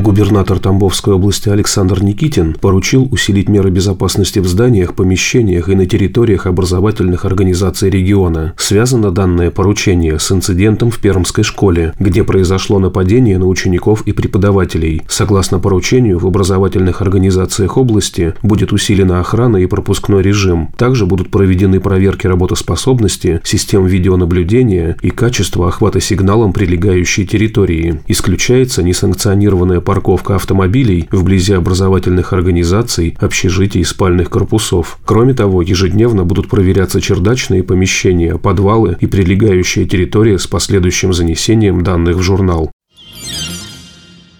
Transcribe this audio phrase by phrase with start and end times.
[0.00, 6.46] Губернатор Тамбовской области Александр Никитин поручил усилить меры безопасности в зданиях, помещениях и на территориях
[6.46, 8.54] образовательных организаций региона.
[8.56, 15.02] Связано данное поручение с инцидентом в Пермской школе, где произошло нападение на учеников и преподавателей.
[15.08, 20.68] Согласно поручению, в образовательных организациях области будет усилена охрана и пропускной режим.
[20.76, 28.00] Также будут проведены проверки работоспособности, систем видеонаблюдения и качества охвата сигналом прилегающей территории.
[28.06, 35.00] Исключается несанкционированное парковка автомобилей вблизи образовательных организаций, общежитий и спальных корпусов.
[35.04, 42.16] Кроме того, ежедневно будут проверяться чердачные помещения, подвалы и прилегающая территория с последующим занесением данных
[42.16, 42.70] в журнал.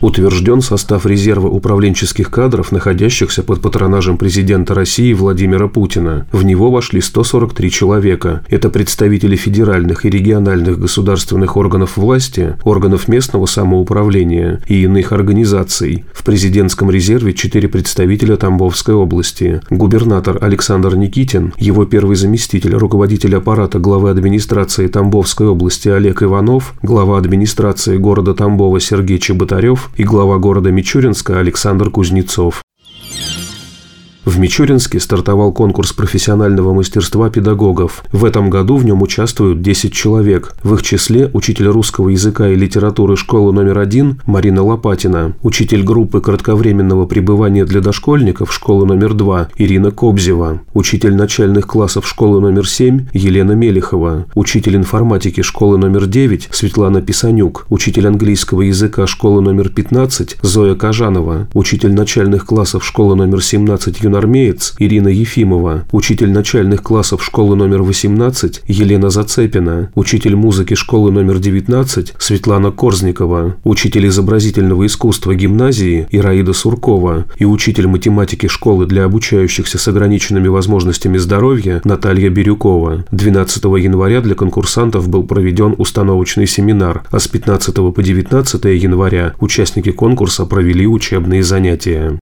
[0.00, 6.26] Утвержден состав резерва управленческих кадров, находящихся под патронажем президента России Владимира Путина.
[6.30, 8.44] В него вошли 143 человека.
[8.48, 16.04] Это представители федеральных и региональных государственных органов власти, органов местного самоуправления и иных организаций.
[16.12, 19.60] В президентском резерве четыре представителя Тамбовской области.
[19.68, 27.18] Губернатор Александр Никитин, его первый заместитель, руководитель аппарата главы администрации Тамбовской области Олег Иванов, глава
[27.18, 32.62] администрации города Тамбова Сергей Чеботарев, и глава города Мичуринска Александр Кузнецов.
[34.28, 38.04] В Мичуринске стартовал конкурс профессионального мастерства педагогов.
[38.12, 40.54] В этом году в нем участвуют 10 человек.
[40.62, 46.20] В их числе учитель русского языка и литературы школы номер один Марина Лопатина, учитель группы
[46.20, 53.06] кратковременного пребывания для дошкольников школы номер два Ирина Кобзева, учитель начальных классов школы номер семь
[53.14, 60.36] Елена Мелехова, учитель информатики школы номер девять Светлана Писанюк, учитель английского языка школы номер 15
[60.42, 67.24] Зоя Кажанова, учитель начальных классов школы номер 17 Юна красноармеец Ирина Ефимова, учитель начальных классов
[67.24, 75.34] школы номер 18 Елена Зацепина, учитель музыки школы номер 19 Светлана Корзникова, учитель изобразительного искусства
[75.34, 83.04] гимназии Ираида Суркова и учитель математики школы для обучающихся с ограниченными возможностями здоровья Наталья Бирюкова.
[83.12, 89.92] 12 января для конкурсантов был проведен установочный семинар, а с 15 по 19 января участники
[89.92, 92.18] конкурса провели учебные занятия.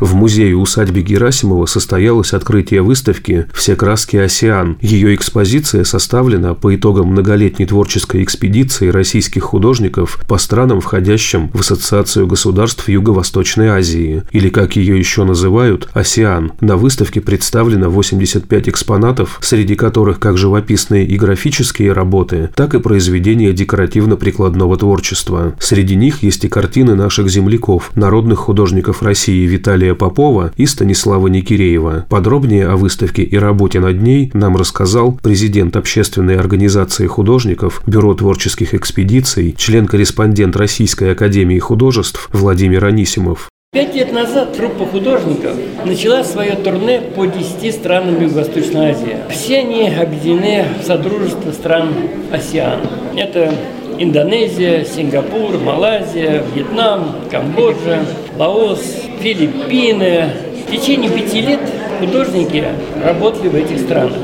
[0.00, 4.76] В музее-усадьбе Герасимова состоялось открытие выставки «Все краски Осиан».
[4.80, 12.26] Ее экспозиция составлена по итогам многолетней творческой экспедиции российских художников по странам, входящим в Ассоциацию
[12.26, 16.52] государств Юго-Восточной Азии, или, как ее еще называют, «Осиан».
[16.60, 23.52] На выставке представлено 85 экспонатов, среди которых как живописные и графические работы, так и произведения
[23.52, 25.54] декоративно-прикладного творчества.
[25.60, 32.06] Среди них есть и картины наших земляков, народных художников России Виталия Попова и Станислава Никиреева.
[32.08, 38.72] Подробнее о выставке и работе над ней нам рассказал президент общественной организации художников, Бюро творческих
[38.72, 43.48] экспедиций, член-корреспондент Российской академии художеств Владимир Анисимов.
[43.74, 49.16] Пять лет назад труппа художников начала свое турне по 10 странам Юго-Восточной Азии.
[49.30, 51.88] Все они объединены в Содружество стран
[52.30, 52.78] АСИАН.
[53.16, 53.52] Это
[53.98, 58.04] Индонезия, Сингапур, Малайзия, Вьетнам, Камбоджа,
[58.38, 60.30] Лаос, Филиппины.
[60.66, 61.60] В течение пяти лет
[62.00, 62.64] художники
[63.04, 64.18] работали в этих странах.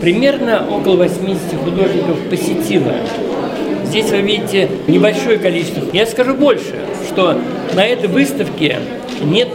[0.00, 2.92] Примерно около 80 художников посетило.
[3.84, 5.82] Здесь вы видите небольшое количество.
[5.92, 6.74] Я скажу больше,
[7.08, 7.38] что
[7.74, 8.78] на этой выставке
[9.22, 9.48] нет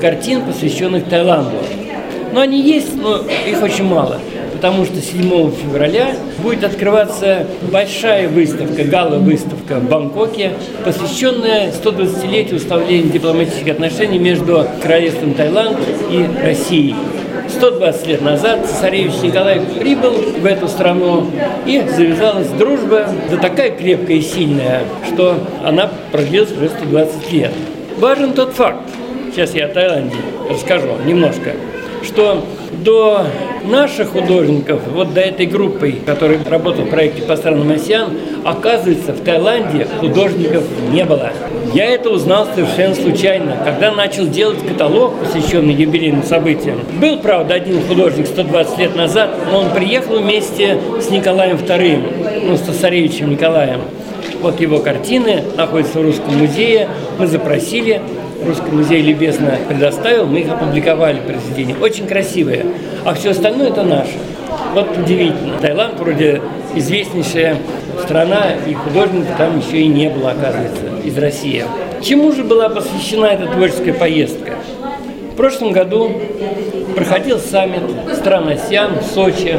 [0.00, 1.56] картин, посвященных Таиланду.
[2.32, 4.20] Но они есть, но их очень мало
[4.56, 10.52] потому что 7 февраля будет открываться большая выставка, гала-выставка в Бангкоке,
[10.82, 15.78] посвященная 120-летию установления дипломатических отношений между Королевством Таиланд
[16.10, 16.94] и Россией.
[17.50, 21.30] 120 лет назад цесаревич Николай прибыл в эту страну
[21.66, 24.80] и завязалась дружба, да такая крепкая и сильная,
[25.12, 27.52] что она продлилась уже 120 лет.
[27.98, 28.88] Важен тот факт,
[29.32, 30.16] сейчас я о Таиланде
[30.50, 31.52] расскажу немножко,
[32.02, 33.26] что до
[33.64, 38.10] наших художников, вот до этой группы, которая работала в проекте по странам Асиан,
[38.44, 41.32] оказывается, в Таиланде художников не было.
[41.74, 46.80] Я это узнал совершенно случайно, когда начал делать каталог, посвященный юбилейным событиям.
[47.00, 52.56] Был, правда, один художник 120 лет назад, но он приехал вместе с Николаем II, ну,
[52.56, 53.80] с цесаревичем Николаем.
[54.40, 56.88] Вот его картины находятся в Русском музее.
[57.18, 58.00] Мы запросили,
[58.44, 61.74] Русский музей любезно предоставил, мы их опубликовали произведения.
[61.80, 62.66] Очень красивые.
[63.04, 64.12] А все остальное это наше.
[64.74, 65.58] Вот удивительно.
[65.60, 66.42] Таиланд вроде
[66.74, 67.56] известнейшая
[68.02, 71.64] страна, и художников там еще и не было, оказывается, из России.
[72.02, 74.52] Чему же была посвящена эта творческая поездка?
[75.32, 76.10] В прошлом году
[76.94, 77.82] проходил саммит
[78.14, 79.56] стран АСИАН в Сочи.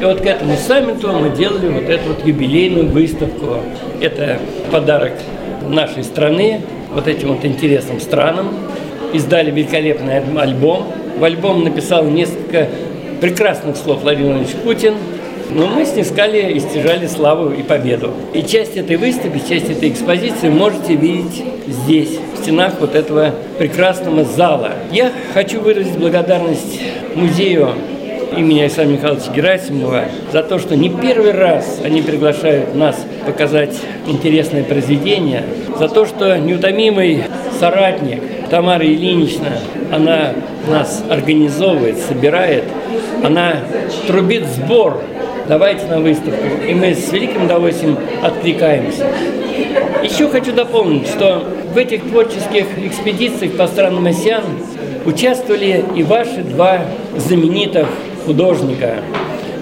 [0.00, 3.60] И вот к этому саммиту мы делали вот эту вот юбилейную выставку.
[4.00, 4.38] Это
[4.70, 5.12] подарок
[5.68, 6.60] нашей страны
[6.94, 8.48] вот этим вот интересным странам.
[9.12, 10.86] Издали великолепный альбом.
[11.18, 12.68] В альбом написал несколько
[13.20, 14.94] прекрасных слов Владимир Владимирович Путин.
[15.50, 18.12] Но мы снискали и стяжали славу и победу.
[18.32, 24.24] И часть этой выставки, часть этой экспозиции можете видеть здесь, в стенах вот этого прекрасного
[24.24, 24.72] зала.
[24.90, 26.80] Я хочу выразить благодарность
[27.14, 27.70] музею
[28.36, 33.76] имени Александра Михайловича Герасимова за то, что не первый раз они приглашают нас показать
[34.06, 35.44] интересное произведение,
[35.78, 37.24] за то, что неутомимый
[37.58, 39.58] соратник Тамара Ильинична,
[39.90, 40.32] она
[40.68, 42.64] нас организовывает, собирает,
[43.22, 43.56] она
[44.06, 45.00] трубит сбор
[45.48, 46.44] давайте на выставку.
[46.66, 49.06] И мы с великим удовольствием откликаемся.
[50.02, 54.44] Еще хочу дополнить, что в этих творческих экспедициях по странам АСИАН
[55.06, 56.80] участвовали и ваши два
[57.16, 57.88] знаменитых
[58.24, 58.96] художника.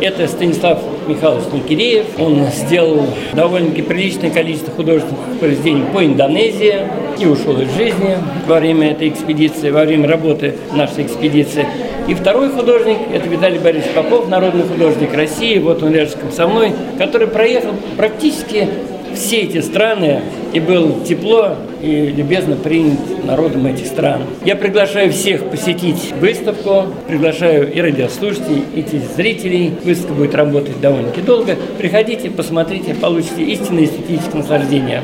[0.00, 2.06] Это Станислав Михайлович Никиреев.
[2.18, 6.80] Он сделал довольно-таки приличное количество художественных произведений по Индонезии
[7.20, 8.18] и ушел из жизни
[8.48, 11.66] во время этой экспедиции, во время работы нашей экспедиции.
[12.08, 16.72] И второй художник– это Виталий Борисович Попов, народный художник России, вот он рядом со мной,
[16.98, 18.68] который проехал практически
[19.14, 20.22] все эти страны
[20.52, 24.22] и был тепло и любезно принят народом этих стран.
[24.44, 28.84] Я приглашаю всех посетить выставку, приглашаю и радиослушателей, и
[29.16, 29.72] зрителей.
[29.84, 31.56] Выставка будет работать довольно-таки долго.
[31.78, 35.02] Приходите, посмотрите, получите истинное эстетическое наслаждение.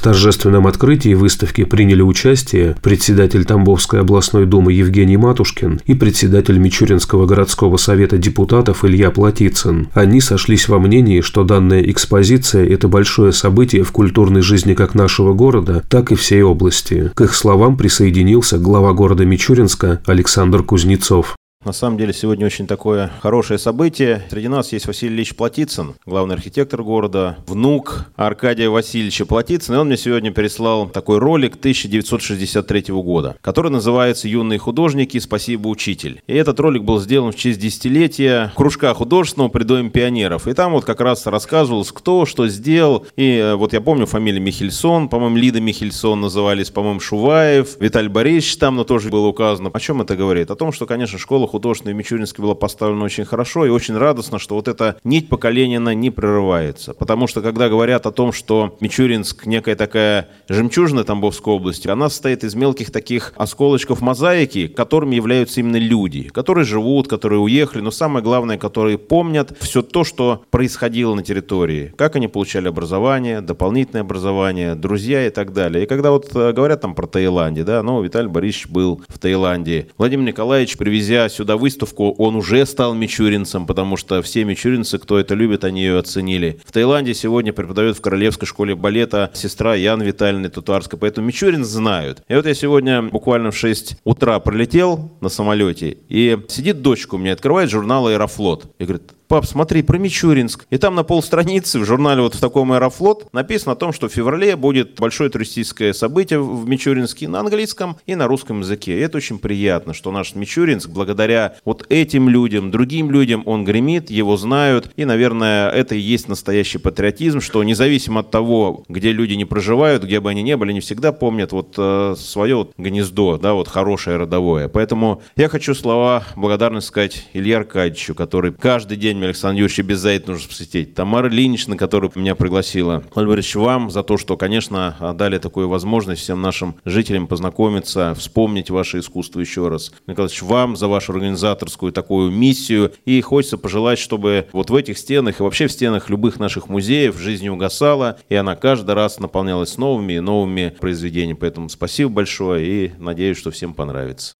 [0.00, 7.26] В торжественном открытии выставки приняли участие председатель Тамбовской областной думы Евгений Матушкин и председатель Мичуринского
[7.26, 9.88] городского совета депутатов Илья Платицын.
[9.92, 15.34] Они сошлись во мнении, что данная экспозиция– это большое событие в культурной жизни как нашего
[15.34, 17.12] города, так и всей области.
[17.14, 21.36] К их словам присоединился глава города Мичуринска Александр Кузнецов.
[21.62, 24.22] На самом деле сегодня очень такое хорошее событие.
[24.30, 29.76] Среди нас есть Василий Ильич Платицын, главный архитектор города, внук Аркадия Васильевича Платицына.
[29.76, 35.18] И он мне сегодня переслал такой ролик 1963 года, который называется «Юные художники.
[35.18, 36.22] Спасибо, учитель».
[36.26, 40.48] И этот ролик был сделан в честь десятилетия кружка художественного при Доме пионеров.
[40.48, 43.06] И там вот как раз рассказывалось, кто что сделал.
[43.16, 48.56] И э, вот я помню фамилию Михельсон, по-моему, Лида Михельсон назывались, по-моему, Шуваев, Виталий Борисович
[48.56, 49.68] там, но тоже было указано.
[49.70, 50.50] О чем это говорит?
[50.50, 54.38] О том, что, конечно, школа художественной в Мичуринске была поставлена очень хорошо, и очень радостно,
[54.38, 56.94] что вот эта нить поколения она не прерывается.
[56.94, 62.44] Потому что, когда говорят о том, что Мичуринск некая такая жемчужина Тамбовской области, она состоит
[62.44, 68.22] из мелких таких осколочков мозаики, которыми являются именно люди, которые живут, которые уехали, но самое
[68.24, 74.74] главное, которые помнят все то, что происходило на территории, как они получали образование, дополнительное образование,
[74.74, 75.84] друзья и так далее.
[75.84, 79.88] И когда вот э, говорят там про Таиланде, да, ну, Виталий Борисович был в Таиланде.
[79.98, 85.34] Владимир Николаевич, привезя сюда выставку, он уже стал мичуринцем, потому что все мичуринцы, кто это
[85.34, 86.60] любит, они ее оценили.
[86.66, 92.22] В Таиланде сегодня преподает в Королевской школе балета сестра Ян Витальевна Татуарская, поэтому мичурин знают.
[92.28, 97.18] И вот я сегодня буквально в 6 утра пролетел на самолете, и сидит дочка у
[97.18, 100.66] меня, открывает журнал «Аэрофлот» и говорит, пап, смотри, про Мичуринск.
[100.70, 104.12] И там на полстраницы в журнале вот в таком Аэрофлот написано о том, что в
[104.12, 108.98] феврале будет большое туристическое событие в Мичуринске на английском и на русском языке.
[108.98, 114.10] И это очень приятно, что наш Мичуринск, благодаря вот этим людям, другим людям, он гремит,
[114.10, 114.90] его знают.
[114.96, 120.02] И, наверное, это и есть настоящий патриотизм, что независимо от того, где люди не проживают,
[120.02, 123.68] где бы они ни были, не всегда помнят вот э, свое вот гнездо, да, вот
[123.68, 124.66] хорошее родовое.
[124.66, 130.32] Поэтому я хочу слова благодарности сказать Илье Аркадьевичу, который каждый день Владимир Александр Юрьевич, обязательно
[130.32, 130.94] нужно посетить.
[130.94, 133.04] Тамара Ильинична, которая меня пригласила.
[133.14, 139.00] Владимир вам за то, что, конечно, дали такую возможность всем нашим жителям познакомиться, вспомнить ваше
[139.00, 139.92] искусство еще раз.
[140.06, 142.94] Николаевич, вам за вашу организаторскую такую миссию.
[143.04, 147.18] И хочется пожелать, чтобы вот в этих стенах и вообще в стенах любых наших музеев
[147.18, 151.36] жизнь угасала, и она каждый раз наполнялась новыми и новыми произведениями.
[151.38, 154.39] Поэтому спасибо большое и надеюсь, что всем понравится.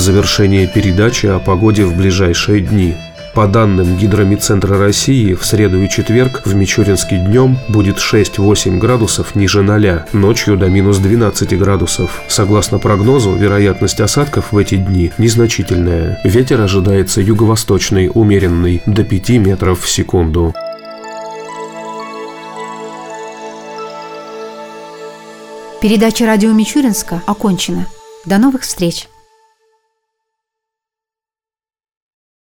[0.00, 2.96] Завершение передачи о погоде в ближайшие дни.
[3.34, 9.62] По данным Гидромедцентра России, в среду и четверг в Мичуринске днем будет 6-8 градусов ниже
[9.62, 12.22] 0, ночью до минус 12 градусов.
[12.26, 16.18] Согласно прогнозу, вероятность осадков в эти дни незначительная.
[16.24, 20.52] Ветер ожидается юго-восточный, умеренный, до 5 метров в секунду.
[25.80, 27.86] Передача радио Мичуринска окончена.
[28.26, 29.09] До новых встреч!